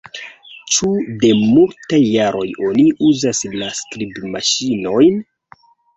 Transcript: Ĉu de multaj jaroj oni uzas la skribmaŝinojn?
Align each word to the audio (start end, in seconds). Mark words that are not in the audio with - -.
Ĉu 0.75 0.87
de 1.23 1.29
multaj 1.41 1.99
jaroj 2.13 2.47
oni 2.69 2.85
uzas 3.11 3.43
la 3.63 3.69
skribmaŝinojn? 3.81 5.21